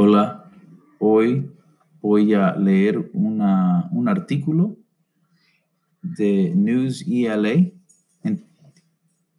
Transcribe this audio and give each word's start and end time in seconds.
Hola, 0.00 0.48
hoy 1.00 1.50
voy 2.00 2.32
a 2.32 2.54
leer 2.54 3.10
un 3.14 4.08
artículo 4.08 4.76
de 6.02 6.52
News 6.54 7.04
ELA. 7.04 7.72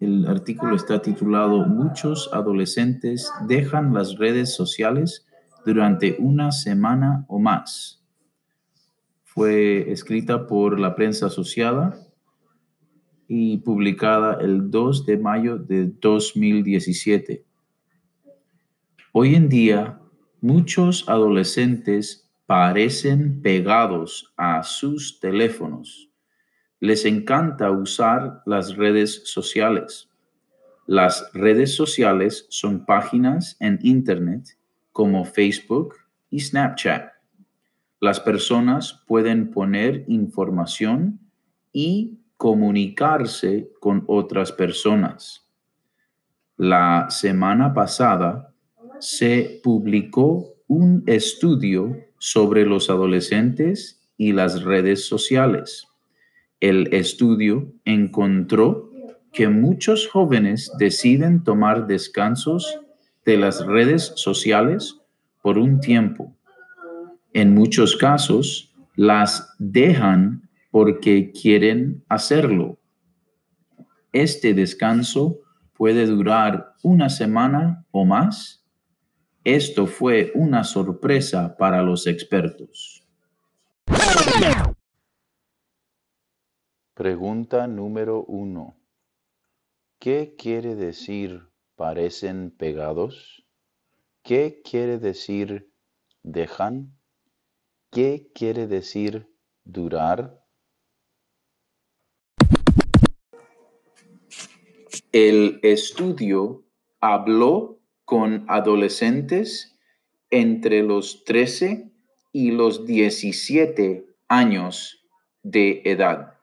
El 0.00 0.26
artículo 0.26 0.74
está 0.74 1.00
titulado 1.00 1.64
Muchos 1.64 2.28
adolescentes 2.32 3.30
dejan 3.46 3.94
las 3.94 4.18
redes 4.18 4.52
sociales 4.52 5.28
durante 5.64 6.16
una 6.18 6.50
semana 6.50 7.24
o 7.28 7.38
más. 7.38 8.02
Fue 9.22 9.92
escrita 9.92 10.48
por 10.48 10.80
la 10.80 10.96
prensa 10.96 11.26
asociada 11.26 11.94
y 13.28 13.58
publicada 13.58 14.38
el 14.40 14.72
2 14.72 15.06
de 15.06 15.18
mayo 15.18 15.56
de 15.56 15.86
2017. 16.00 17.44
Hoy 19.12 19.36
en 19.36 19.48
día, 19.48 20.00
muchos 20.40 21.08
adolescentes 21.08 22.28
parecen 22.46 23.42
pegados 23.42 24.32
a 24.36 24.62
sus 24.62 25.20
teléfonos. 25.20 26.10
Les 26.80 27.04
encanta 27.04 27.70
usar 27.70 28.42
las 28.46 28.76
redes 28.76 29.22
sociales. 29.24 30.08
Las 30.86 31.30
redes 31.34 31.74
sociales 31.74 32.46
son 32.48 32.86
páginas 32.86 33.56
en 33.60 33.78
Internet 33.82 34.56
como 34.92 35.24
Facebook 35.24 35.96
y 36.30 36.40
Snapchat. 36.40 37.12
Las 38.00 38.20
personas 38.20 39.04
pueden 39.06 39.50
poner 39.50 40.04
información 40.06 41.20
y 41.72 42.20
comunicarse 42.36 43.70
con 43.80 44.04
otras 44.06 44.52
personas. 44.52 45.46
La 46.56 47.08
semana 47.10 47.74
pasada 47.74 48.54
se 49.00 49.60
publicó 49.62 50.54
un 50.66 51.02
estudio 51.06 51.96
sobre 52.18 52.66
los 52.66 52.90
adolescentes 52.90 54.00
y 54.16 54.32
las 54.32 54.62
redes 54.62 55.06
sociales. 55.06 55.86
El 56.60 56.92
estudio 56.92 57.72
encontró 57.84 58.90
que 59.32 59.48
muchos 59.48 60.08
jóvenes 60.08 60.72
deciden 60.78 61.44
tomar 61.44 61.86
descansos 61.86 62.80
de 63.24 63.36
las 63.36 63.64
redes 63.64 64.12
sociales 64.16 64.96
por 65.42 65.58
un 65.58 65.80
tiempo. 65.80 66.34
En 67.32 67.54
muchos 67.54 67.96
casos, 67.96 68.74
las 68.96 69.54
dejan 69.58 70.48
porque 70.70 71.30
quieren 71.30 72.02
hacerlo. 72.08 72.78
Este 74.12 74.54
descanso 74.54 75.38
puede 75.76 76.06
durar 76.06 76.74
una 76.82 77.08
semana 77.08 77.84
o 77.92 78.04
más 78.04 78.64
esto 79.54 79.86
fue 79.86 80.30
una 80.34 80.62
sorpresa 80.62 81.56
para 81.56 81.82
los 81.82 82.06
expertos. 82.06 83.02
Pregunta 86.92 87.66
número 87.66 88.24
uno. 88.24 88.76
¿Qué 89.98 90.34
quiere 90.36 90.74
decir 90.74 91.48
parecen 91.76 92.50
pegados? 92.50 93.46
¿Qué 94.22 94.60
quiere 94.62 94.98
decir 94.98 95.72
dejan? 96.22 96.98
¿Qué 97.90 98.30
quiere 98.34 98.66
decir 98.66 99.32
durar? 99.64 100.44
El 105.10 105.58
estudio 105.62 106.64
habló 107.00 107.77
con 108.08 108.46
adolescentes 108.48 109.78
entre 110.30 110.82
los 110.82 111.24
13 111.24 111.92
y 112.32 112.52
los 112.52 112.86
17 112.86 114.06
años 114.28 115.04
de 115.42 115.82
edad. 115.84 116.38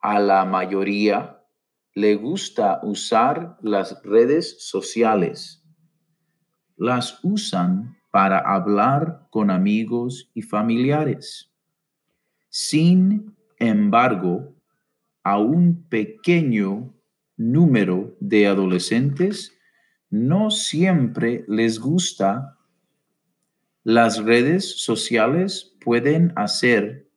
A 0.00 0.18
la 0.18 0.46
mayoría 0.46 1.42
le 1.92 2.14
gusta 2.14 2.80
usar 2.82 3.58
las 3.60 4.02
redes 4.02 4.66
sociales. 4.66 5.62
Las 6.78 7.20
usan 7.22 7.98
para 8.10 8.38
hablar 8.38 9.26
con 9.28 9.50
amigos 9.50 10.30
y 10.32 10.40
familiares. 10.40 11.52
Sin 12.48 13.36
embargo, 13.58 14.54
a 15.22 15.38
un 15.38 15.86
pequeño 15.90 16.94
número 17.36 18.16
de 18.20 18.46
adolescentes 18.46 19.55
no 20.10 20.50
siempre 20.50 21.44
les 21.48 21.78
gusta. 21.78 22.56
Las 23.84 24.22
redes 24.22 24.82
sociales 24.82 25.76
pueden 25.80 26.32
hacer 26.36 27.08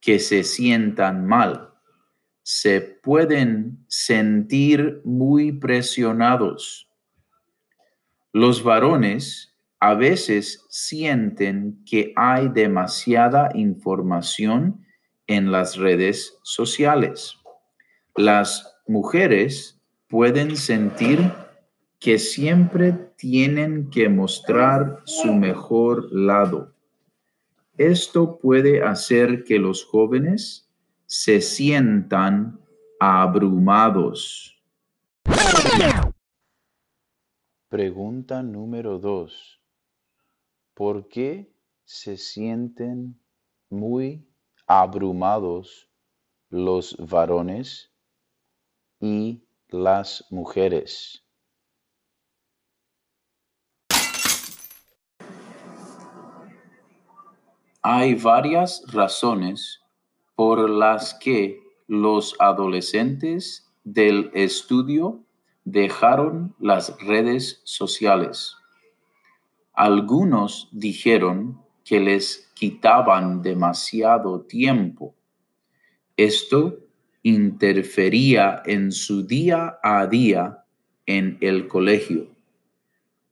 que 0.00 0.18
se 0.18 0.44
sientan 0.44 1.26
mal. 1.26 1.74
Se 2.42 2.80
pueden 2.80 3.84
sentir 3.88 5.00
muy 5.04 5.52
presionados. 5.52 6.88
Los 8.32 8.62
varones 8.62 9.56
a 9.80 9.94
veces 9.94 10.64
sienten 10.68 11.82
que 11.84 12.12
hay 12.16 12.48
demasiada 12.48 13.50
información 13.54 14.84
en 15.26 15.52
las 15.52 15.76
redes 15.76 16.38
sociales. 16.42 17.36
Las 18.16 18.76
mujeres 18.86 19.80
pueden 20.08 20.56
sentir 20.56 21.32
que 21.98 22.18
siempre 22.18 22.92
tienen 22.92 23.90
que 23.90 24.08
mostrar 24.08 25.02
su 25.04 25.34
mejor 25.34 26.12
lado. 26.12 26.72
Esto 27.76 28.38
puede 28.38 28.82
hacer 28.82 29.44
que 29.44 29.58
los 29.58 29.84
jóvenes 29.84 30.68
se 31.06 31.40
sientan 31.40 32.60
abrumados. 33.00 34.60
Pregunta 37.68 38.42
número 38.42 38.98
dos. 38.98 39.60
¿Por 40.74 41.08
qué 41.08 41.52
se 41.84 42.16
sienten 42.16 43.20
muy 43.68 44.26
abrumados 44.66 45.88
los 46.50 46.96
varones 46.98 47.92
y 49.00 49.42
las 49.68 50.24
mujeres? 50.30 51.27
Hay 57.90 58.16
varias 58.16 58.82
razones 58.92 59.80
por 60.34 60.68
las 60.68 61.14
que 61.14 61.62
los 61.86 62.36
adolescentes 62.38 63.66
del 63.82 64.30
estudio 64.34 65.24
dejaron 65.64 66.54
las 66.58 66.94
redes 67.00 67.62
sociales. 67.64 68.54
Algunos 69.72 70.68
dijeron 70.70 71.62
que 71.82 71.98
les 71.98 72.52
quitaban 72.52 73.40
demasiado 73.40 74.42
tiempo. 74.42 75.14
Esto 76.18 76.80
interfería 77.22 78.62
en 78.66 78.92
su 78.92 79.26
día 79.26 79.78
a 79.82 80.06
día 80.06 80.62
en 81.06 81.38
el 81.40 81.68
colegio. 81.68 82.28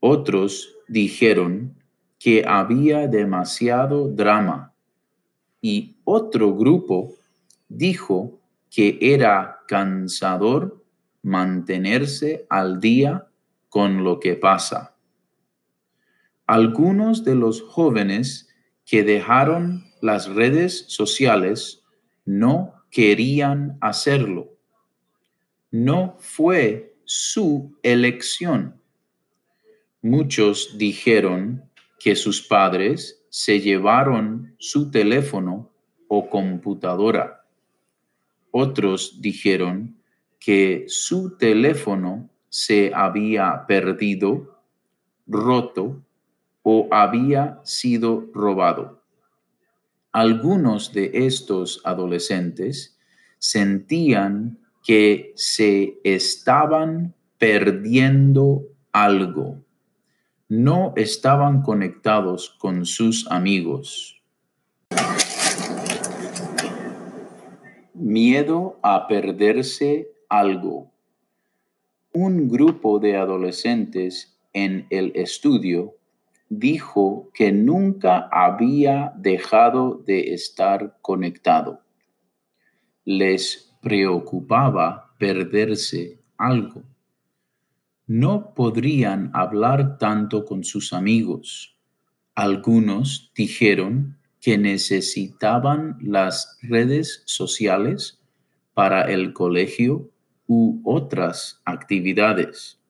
Otros 0.00 0.74
dijeron 0.88 1.77
que 2.18 2.44
había 2.46 3.06
demasiado 3.06 4.08
drama 4.08 4.74
y 5.60 5.96
otro 6.04 6.54
grupo 6.54 7.14
dijo 7.68 8.40
que 8.70 8.98
era 9.00 9.60
cansador 9.66 10.84
mantenerse 11.22 12.46
al 12.48 12.80
día 12.80 13.26
con 13.68 14.04
lo 14.04 14.18
que 14.20 14.34
pasa. 14.34 14.94
Algunos 16.46 17.24
de 17.24 17.34
los 17.34 17.62
jóvenes 17.62 18.48
que 18.86 19.02
dejaron 19.02 19.84
las 20.00 20.28
redes 20.28 20.86
sociales 20.88 21.82
no 22.24 22.72
querían 22.90 23.76
hacerlo. 23.80 24.56
No 25.70 26.16
fue 26.20 26.96
su 27.04 27.76
elección. 27.82 28.80
Muchos 30.00 30.78
dijeron 30.78 31.67
que 31.98 32.14
sus 32.14 32.42
padres 32.42 33.24
se 33.28 33.60
llevaron 33.60 34.54
su 34.58 34.90
teléfono 34.90 35.70
o 36.06 36.30
computadora. 36.30 37.44
Otros 38.50 39.20
dijeron 39.20 39.98
que 40.38 40.84
su 40.88 41.36
teléfono 41.36 42.30
se 42.48 42.92
había 42.94 43.66
perdido, 43.66 44.62
roto 45.26 46.02
o 46.62 46.88
había 46.90 47.60
sido 47.64 48.28
robado. 48.32 49.02
Algunos 50.12 50.92
de 50.92 51.10
estos 51.12 51.80
adolescentes 51.84 52.98
sentían 53.38 54.58
que 54.82 55.32
se 55.36 56.00
estaban 56.02 57.14
perdiendo 57.36 58.62
algo 58.92 59.62
no 60.48 60.94
estaban 60.96 61.60
conectados 61.60 62.56
con 62.58 62.86
sus 62.86 63.30
amigos. 63.30 64.22
Miedo 67.92 68.78
a 68.82 69.06
perderse 69.08 70.08
algo. 70.30 70.90
Un 72.14 72.48
grupo 72.48 72.98
de 72.98 73.16
adolescentes 73.16 74.40
en 74.54 74.86
el 74.88 75.12
estudio 75.14 75.96
dijo 76.48 77.28
que 77.34 77.52
nunca 77.52 78.28
había 78.32 79.12
dejado 79.16 80.02
de 80.06 80.32
estar 80.32 80.96
conectado. 81.02 81.82
Les 83.04 83.76
preocupaba 83.82 85.14
perderse 85.18 86.22
algo. 86.38 86.84
No 88.08 88.54
podrían 88.54 89.30
hablar 89.34 89.98
tanto 89.98 90.46
con 90.46 90.64
sus 90.64 90.92
amigos. 90.92 91.76
Algunos 92.34 93.30
dijeron 93.36 94.18
que 94.40 94.56
necesitaban 94.56 95.98
las 96.00 96.58
redes 96.62 97.22
sociales 97.26 98.18
para 98.72 99.02
el 99.02 99.34
colegio 99.34 100.10
u 100.46 100.80
otras 100.84 101.60
actividades. 101.66 102.80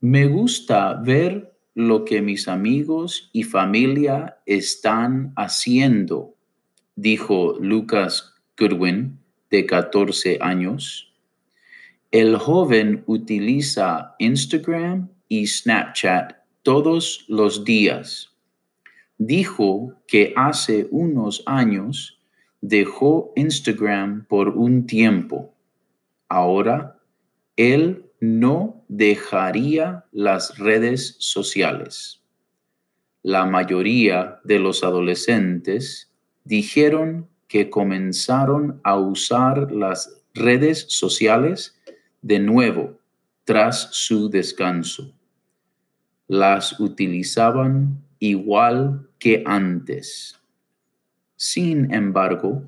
Me 0.00 0.26
gusta 0.26 0.94
ver 0.94 1.52
lo 1.74 2.04
que 2.04 2.22
mis 2.22 2.46
amigos 2.46 3.28
y 3.32 3.42
familia 3.42 4.38
están 4.46 5.32
haciendo, 5.34 6.36
dijo 6.94 7.56
Lucas 7.60 8.34
Goodwin, 8.56 9.18
de 9.50 9.66
14 9.66 10.38
años. 10.40 11.09
El 12.12 12.36
joven 12.38 13.04
utiliza 13.06 14.16
Instagram 14.18 15.10
y 15.28 15.46
Snapchat 15.46 16.32
todos 16.64 17.24
los 17.28 17.64
días. 17.64 18.34
Dijo 19.16 19.94
que 20.08 20.32
hace 20.34 20.88
unos 20.90 21.44
años 21.46 22.20
dejó 22.60 23.32
Instagram 23.36 24.26
por 24.26 24.48
un 24.48 24.88
tiempo. 24.88 25.54
Ahora 26.28 26.98
él 27.54 28.10
no 28.18 28.84
dejaría 28.88 30.04
las 30.10 30.58
redes 30.58 31.14
sociales. 31.20 32.22
La 33.22 33.46
mayoría 33.46 34.40
de 34.42 34.58
los 34.58 34.82
adolescentes 34.82 36.10
dijeron 36.42 37.28
que 37.46 37.70
comenzaron 37.70 38.80
a 38.82 38.96
usar 38.96 39.70
las 39.70 40.20
redes 40.34 40.86
sociales 40.88 41.79
de 42.22 42.38
nuevo 42.38 42.98
tras 43.44 43.88
su 43.92 44.28
descanso. 44.28 45.14
Las 46.26 46.78
utilizaban 46.78 48.04
igual 48.18 49.08
que 49.18 49.42
antes. 49.46 50.38
Sin 51.36 51.92
embargo, 51.92 52.62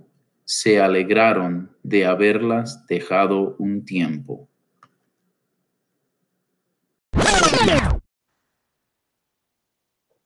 se 0.44 0.80
alegraron 0.80 1.70
de 1.82 2.06
haberlas 2.06 2.86
dejado 2.86 3.56
un 3.58 3.84
tiempo. 3.84 4.48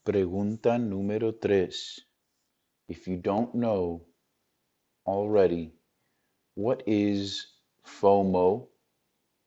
Pregunta 0.02 0.79
número 0.79 1.34
3. 1.34 2.06
If 2.88 3.08
you 3.08 3.17
don't 3.17 3.52
know 3.52 4.06
already, 5.05 5.72
what 6.55 6.82
is 6.87 7.49
FOMO, 7.82 8.69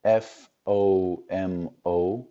F 0.04 0.50
O 0.66 1.24
M 1.30 1.70
O, 1.86 2.30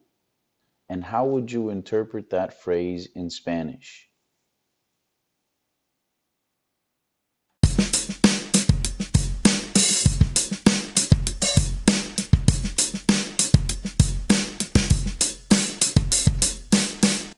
and 0.88 1.04
how 1.04 1.26
would 1.26 1.52
you 1.52 1.70
interpret 1.70 2.30
that 2.30 2.54
phrase 2.54 3.08
in 3.14 3.30
Spanish? 3.30 4.07